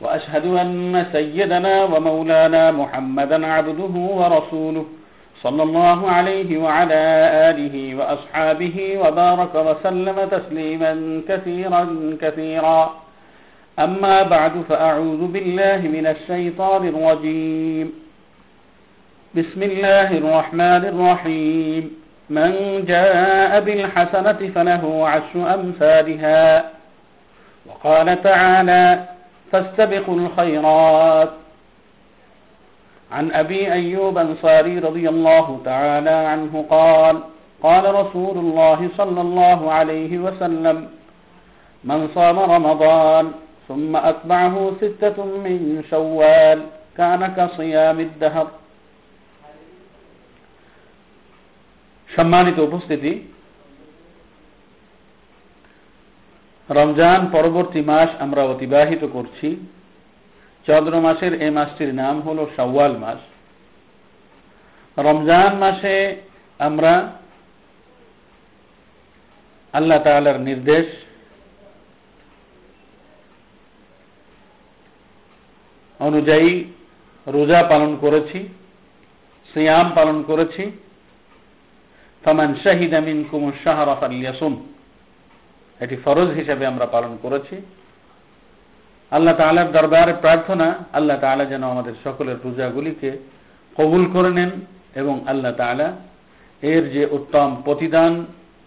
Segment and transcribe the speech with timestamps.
[0.00, 4.86] وأشهد أن سيدنا ومولانا محمدا عبده ورسوله
[5.42, 6.94] صلى الله عليه وعلى
[7.50, 12.94] آله وأصحابه وبارك وسلم تسليما كثيرا كثيرا.
[13.78, 17.92] أما بعد فأعوذ بالله من الشيطان الرجيم.
[19.34, 21.90] بسم الله الرحمن الرحيم.
[22.30, 26.64] من جاء بالحسنة فله عشر أمثالها.
[27.66, 29.04] وقال تعالى
[29.51, 31.31] فاستبقوا الخيرات
[33.11, 37.15] عن أبي أيوب أنصاري رضي الله تعالى عنه قال
[37.63, 40.77] قال رسول الله صلى الله عليه وسلم
[41.83, 43.31] من صام رمضان
[43.67, 46.59] ثم أتبعه ستة من شوال
[46.97, 48.47] كان كصيام الدهر
[52.15, 53.11] সম্মানিত উপস্থিতি
[56.68, 59.48] রমজান পরবর্তী মাস আমরা অতিবাহিত করছি।
[60.66, 63.20] চন্দ্র মাসের এই মাসটির নাম হল সাওয়াল মাস।
[64.96, 66.16] রমজান মাসে
[66.58, 67.12] আমরা
[69.72, 70.86] আল্লাহ তালার নির্দেশ,
[76.00, 76.64] অনুযায়ী
[77.26, 78.48] রোজা পালন করেছি,
[79.54, 80.70] সিয়াম পালন করেছি।
[82.24, 84.71] ফামান শাহিদ আমিন কুমুর শাহরাফ আলিয়াসুম
[85.82, 87.56] এটি ফরজ হিসেবে আমরা পালন করেছি।
[89.10, 93.10] আল্লাহ তালার দরবারে প্রার্থনা, আল্লাহ তালা যেন আমাদের সকলের পূজাগুলিকে
[93.76, 94.50] কবুল করে নেন
[94.94, 95.88] এবং আল্লাহ তালা
[96.62, 98.12] এর যে উত্তম প্রতিদান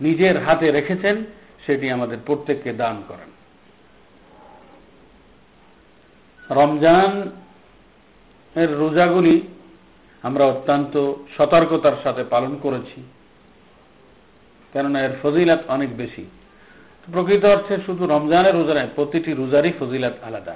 [0.00, 1.24] নিজের হাতে রেখেছেন,
[1.66, 3.30] সেটি আমাদের প্রত্যেককে দান করেন।
[6.50, 7.10] রমজান
[8.56, 9.36] এর রোজাগুলি
[10.22, 10.94] আমরা অত্যন্ত
[11.36, 12.98] সতর্কতার সাথে পালন করেছি,
[14.72, 16.24] কেননা এর ফজিলাত অনেক বেশি।
[17.07, 20.55] প্রকৃত অর্থে শুধু রমজানের রোজা নয় প্রতিটি রোজারই ফজিলাত আলাদা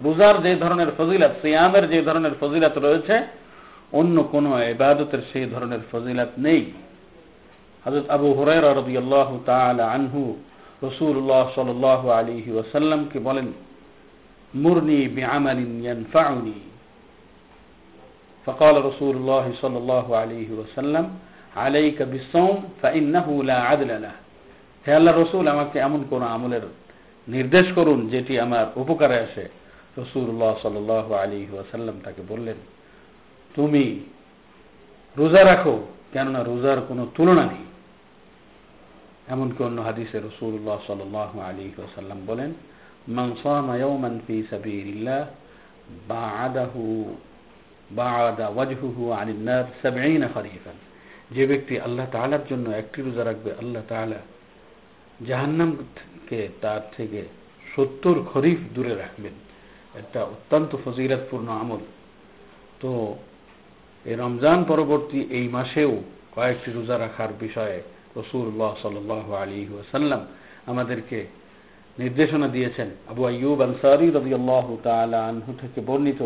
[0.00, 3.16] রোজার যে ধরনের ফজিলাত সিয়ামের যে ধরনের ফজিলাত রয়েছে
[3.92, 6.62] অন্য কোন এবাদতের সেই ধরনের ফজিলাত নেই
[7.84, 10.20] হজরত আবু হুরায়রা রাদিয়াল্লাহু তাআলা আনহু
[10.82, 13.48] রাসূলুল্লাহ সাল্লাল্লাহু আলাইহি ওয়াসাল্লামকে বলেন
[14.54, 16.58] মুরনি বিআমালিন ইয়ানফাউনি
[18.46, 21.06] فقال رسول الله صلى الله عليه وسلم
[21.56, 24.14] عليك بالصوم فإنه لا عدل له
[24.85, 26.65] হে আল্লাহ রসুল, আমাকে এমন কোন আমলের
[27.27, 29.45] নির্দেশ করুন যেটি আমার উপকারে আসে।
[30.01, 30.75] রসুল্লাহ সাল
[31.23, 32.57] আলী ওয়াসাল্লাম তাকে বললেন,
[33.55, 33.83] তুমি
[35.17, 35.75] রোজা রাখো,
[36.13, 37.65] কেননা রোজার কোনো তুলনা নেই।
[39.33, 41.01] এমনকি অন্য হাদিসে রসুল্লাহ সাল
[41.49, 42.51] আলী ওসাল্লাম বলেন
[51.35, 54.19] যে ব্যক্তি আল্লাহ তালার জন্য একটি রোজা রাখবে, আল্লাহ তালা
[55.27, 57.23] জাহান্নামকে তার থেকে
[57.75, 59.33] সত্তর খরিফ দূরে রাখবেন।
[59.99, 61.77] একটা অত্যন্ত ফজিরাতপূর্ণ আমল।
[62.81, 63.15] তো
[64.05, 66.01] এই রমজান পরবর্তী এই মাসেও
[66.35, 67.81] কয়েকটি রোজা রাখার বিষয়ে
[68.15, 70.25] রসুল্লাহ সাল আলী ওসাল্লাম
[70.65, 71.25] আমাদেরকে
[71.99, 76.21] নির্দেশনা দিয়েছেন। আবু আইয়ুব আনসারি রবি আল্লাহ আনহু থেকে বর্ণিত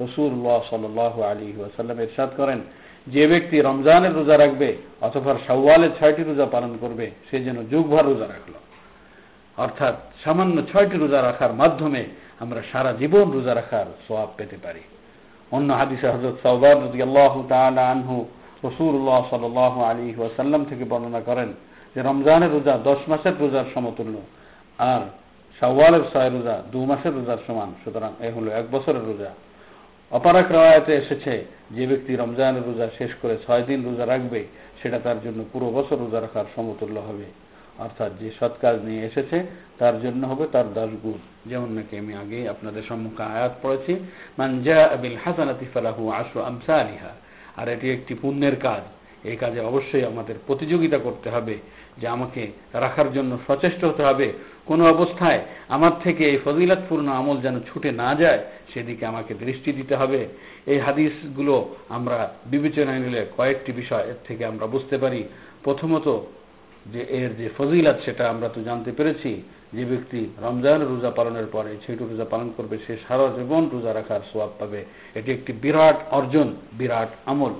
[0.00, 2.60] রসুল্লাহ সাল আলী ওসাল্লাম এরশাদ করেন
[3.06, 8.26] যে ব্যক্তি রমজানের রোজা রাখবে অথবা সাওয়ালের ছয়টি রোজা পালন করবে, সে যেন যুগভর রোজা
[8.28, 8.52] রাখল।
[9.56, 12.04] অর্থাৎ সামান্য ছয়টি রোজা রাখার মাধ্যমে
[12.40, 14.80] আমরা সারা জীবন রোজা রাখার সোয়াব পেতে পারি।
[15.50, 17.38] অন্য হাদিসে হজরত সৌবাদ আল্লাহ
[17.78, 18.24] আনহু
[18.64, 21.52] রসুল্লাহ সাল আলী ওয়াসাল্লাম থেকে বর্ণনা করেন
[21.94, 24.18] যে রমজানের রোজা দশ মাসের রোজার সমতুল্য
[24.78, 25.00] আর
[25.60, 29.30] সাওয়ালের ছয় রোজা দু মাসের রোজার সমান। সুতরাং এ হলো এক বছরের রোজা।
[30.12, 34.44] অপারাক রায়াতে এসেছে। যে ব্যক্তি রমজানের রোজা শেষ করে ছয় দিন রোজা রাখবে,
[34.82, 37.24] সেটা তার জন্য পুরো বছর রোজা রাখার সমতুল্য হবে।
[37.78, 39.42] অর্থাৎ যে সৎ কাজ নিয়ে এসেছে,
[39.78, 43.92] তার জন্য হবে তার দশ গুণ। যেমন নাকি আমি আগে আপনাদের সম্মুখে আয়াত পড়েছি
[44.38, 46.76] মানজা আবিল হাসানাতি ফালাহু আশু আমসা
[47.56, 48.82] আর এটি একটি পুণ্যের কাজ।
[49.24, 51.58] এই কাজে অবশ্যই আমাদের প্রতিযোগিতা করতে হবে
[51.98, 54.32] যে আমাকে রাখার জন্য সচেষ্ট হতে হবে।
[54.66, 58.38] কোনো অবস্থায় আমার থেকে এই ফজিলাতপূর্ণ আমল যেন ছুটে না যায়,
[58.74, 60.28] সেদিকে আমাকে দৃষ্টি দিতে হবে।
[60.66, 65.24] এই হাদিসগুলো আমরা বিবেচনায় নিলে কয়েকটি বিষয় এর থেকে আমরা বুঝতে পারি।
[65.64, 66.20] প্রথমত
[66.86, 69.42] যে এর যে ফজিলাত, সেটা আমরা তো জানতে পেরেছি।
[69.72, 74.20] যে ব্যক্তি রমজান রোজা পালনের পরে ছয়টি রোজা পালন করবে, সে সারা জীবন রোজা রাখার
[74.32, 74.84] সোয়াব পাবে।
[75.14, 77.52] এটি একটি বিরাট অর্জন, বিরাট আমল।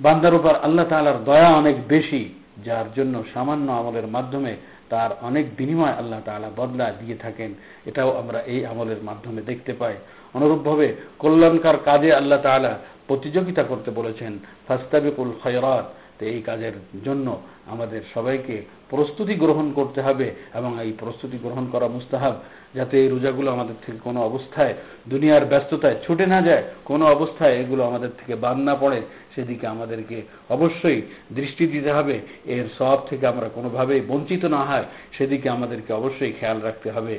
[0.00, 4.56] বান্দার উপর আল্লাহ তালার দয়া অনেক বেশি, যার জন্য সামান্য আমলের মাধ্যমে
[4.90, 7.54] তার অনেক বিনিময় আল্লাহ তালা বদলা দিয়ে থাকেন।
[7.86, 9.94] এটাও আমরা এই আমলের মাধ্যমে দেখতে পাই।
[10.34, 14.38] অনুরূপভাবে কল্যাণকার কাজে আল্লাহ তালা প্রতিযোগিতা করতে বলেছেন,
[14.68, 15.86] ফাস্তাবিকুল খয়রাত
[16.20, 16.72] তো এই কাজের
[17.04, 22.34] জন্য আমাদের সবাইকে প্রস্তুতি গ্রহণ করতে হবে এবং এই প্রস্তুতি গ্রহণ করা মুস্তাহাব
[22.74, 24.74] যাতে এই রোজাগুলো আমাদের থেকে কোনো অবস্থায়,
[25.08, 29.00] দুনিয়ার ব্যস্ততায় ছুটে না যায়, কোনো অবস্থায় এগুলো আমাদের থেকে বাদ না পড়ে,
[29.34, 31.02] সেদিকে আমাদেরকে অবশ্যই
[31.34, 34.84] দৃষ্টি দিতে হবে। এর সব থেকে আমরা কোনোভাবেই বঞ্চিত না হয়
[35.18, 37.18] সেদিকে আমাদেরকে অবশ্যই খেয়াল রাখতে হবে।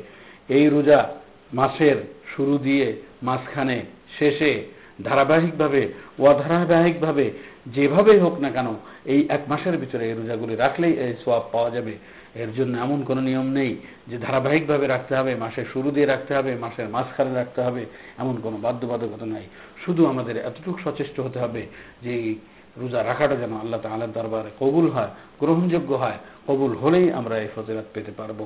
[0.50, 1.10] এই রোজা
[1.54, 1.98] মাসের
[2.36, 3.86] শুরু দিয়ে মাঝখানে
[4.20, 4.64] শেষে
[5.04, 5.88] ধারাবাহিকভাবে,
[6.20, 7.32] অধারাবাহিকভাবে
[7.66, 8.68] যেভাবেই হোক না কেন,
[9.06, 11.94] এই এক মাসের ভিতরে এই রোজাগুলি রাখলেই এই সোয়াব পাওয়া যাবে।
[12.36, 13.78] এর জন্য এমন কোনো নিয়ম নেই
[14.10, 17.86] যে ধারাবাহিকভাবে রাখতে হবে, মাসের শুরু দিয়ে রাখতে হবে, মাসের মাঝখানে রাখতে হবে,
[18.18, 19.46] এমন কোনো বাধ্যবাধকতা নাই।
[19.86, 21.68] শুধু আমাদের এতটুকু সচেষ্ট হতে হবে
[22.04, 22.36] যে
[22.78, 25.10] রোজা রাখাটা যেন আল্লাহ তালার দরবারে কবুল হয়,
[25.40, 26.18] গ্রহণযোগ্য হয়,
[26.48, 28.40] কবুল হলেই আমরা এই ফজিলাত পেতে পারব।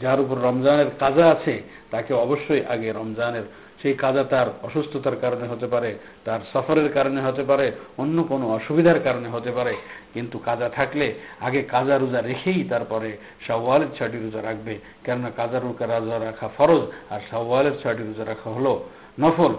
[0.00, 3.42] যার উপর রমজানের কাজা আছে, তাকে অবশ্যই আগে রমজানের
[3.82, 5.94] সেই কাজা তার অসুস্থতার কারণে হতে পারে,
[6.24, 9.76] তার সফরের কারণে হতে পারে, অন্য কোনো অসুবিধার কারণে হতে পারে।
[10.14, 16.18] কিন্তু কাজা থাকলে আগে কাজা রোজা রেখেই তারপরে শাওয়ালের ছয়টি রোজা রাখবে। কেননা কাজা রোজা
[16.24, 18.88] রাখা ফরজ, আর শাওয়ালের ছয়টি রোজা রাখা হলো
[19.20, 19.54] নফল।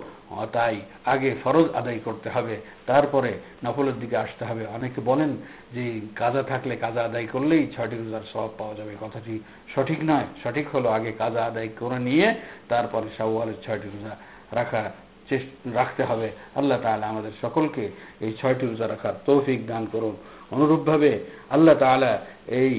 [0.52, 3.32] তাই আগে ফরজ আদায় করতে হবে। তারপরে
[3.66, 5.38] নফলের দিকে আসতে হবে। অনেকে বলেন
[5.74, 9.40] যে কাজা থাকলে কাজা আদায় করলেই ছয়টি রোজার সব পাওয়া যাবে। কথাটি
[9.76, 12.36] সঠিক নয়। সঠিক হলো আগে কাজা আদায় করে নিয়ে
[12.70, 14.07] তারপরে শাওয়ালের ছয়টি রোজা
[14.60, 14.82] রাখা
[15.80, 16.28] রাখতে হবে।
[16.60, 17.84] আল্লাহ তালা আমাদের সকলকে
[18.26, 20.16] এই ছয়টি রোজা রাখার তৌফিক দান করুন।
[20.56, 21.12] অনুরূপভাবে
[21.56, 22.14] আল্লাহ তালা
[22.62, 22.74] এই,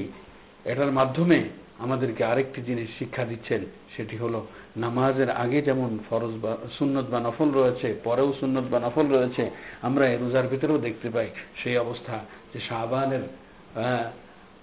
[0.71, 1.39] এটার মাধ্যমে
[1.85, 3.61] আমাদেরকে আরেকটি জিনিস শিক্ষা দিচ্ছেন,
[3.95, 4.39] সেটি হলো
[4.85, 9.43] নামাজের আগে যেমন ফরজ বা সুন্নত বা নফল রয়েছে, পরেও সুন্নত বা নফল রয়েছে,
[9.87, 11.27] আমরা এই রোজার ভিতরেও দেখতে পাই
[11.61, 12.15] সেই অবস্থা
[12.51, 13.23] যে শাহবানের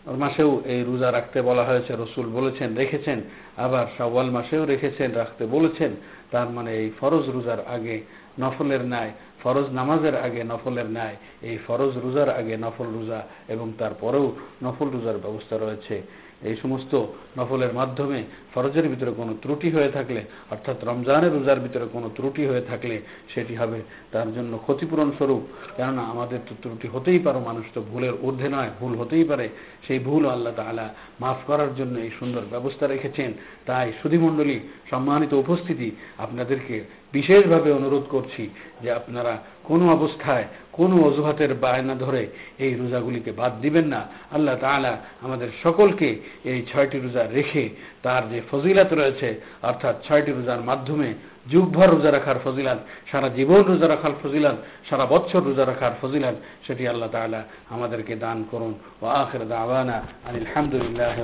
[0.06, 3.18] মাসেও এই রোজা রাখতে বলা হয়েছে, রসুল বলেছেন, রেখেছেন,
[3.64, 5.90] আবার সওয়াল মাসেও রেখেছেন, রাখতে বলেছেন।
[6.30, 7.96] তার মানে এই ফরজ রোজার আগে
[8.40, 9.12] নফলের ন্যায়,
[9.42, 14.26] ফরজ নামাজের আগে নফলের ন্যায়, এই ফরজ রোজার আগে নফল রোজা এবং তারপরেও
[14.64, 15.96] নফল রোজার ব্যবস্থা রয়েছে।
[16.42, 16.92] এই সমস্ত
[17.38, 18.18] নফলের মাধ্যমে
[18.54, 23.00] ফরজের ভিতরে কোনো ত্রুটি হয়ে থাকলে, অর্থাৎ রমজানের রোজার ভিতরে কোনো ত্রুটি হয়ে থাকলে
[23.34, 23.80] সেটি হবে
[24.12, 25.42] তার জন্য ক্ষতিপূরণ স্বরূপ।
[25.76, 29.48] কেননা আমাদের তো ত্রুটি হতেই পারো, মানুষ তো ভুলের ঊর্ধ্বে নয়, ভুল হতেই পারে।
[29.86, 30.88] সেই ভুল আল্লাহ তালা
[31.20, 33.32] মাফ করার জন্য এই সুন্দর ব্যবস্থা রেখেছেন।
[33.66, 34.60] তাই সুধীমণ্ডলী
[34.90, 38.48] সম্মানিত উপস্থিতি আপনাদেরকে বিশেষভাবে অনুরোধ করছি
[38.82, 40.44] যে আপনারা কোনো অবস্থায়
[40.76, 42.22] কোনো অজুহাতের বায়না ধরে
[42.64, 44.00] এই রোজাগুলিকে বাদ দিবেন না।
[44.36, 44.92] আল্লাহ তালা
[45.22, 46.08] আমাদের সকলকে
[46.50, 47.64] এই ছয়টি রোজা রেখে
[48.04, 49.28] তার যে ফজিলাত রয়েছে,
[49.68, 51.08] অর্থাৎ ছয়টি রোজার মাধ্যমে
[51.52, 52.78] যুগভর রোজা রাখার ফজিলাত,
[53.10, 54.56] সারা জীবন রোজা রাখার ফজিলাত,
[54.88, 56.36] সারা বছর রোজা রাখার ফজিলাত,
[56.66, 57.42] সেটি আল্লাহ তালা
[57.74, 58.72] আমাদেরকে দান করুন।
[59.02, 59.96] ও আখের দাওয়ানা
[60.30, 61.16] আলহামদুলিল্লাহ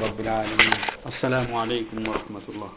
[1.10, 2.70] আসসালামু আলাইকুম রহমতুল্লাহ।